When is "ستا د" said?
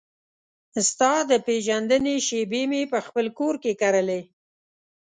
0.89-1.31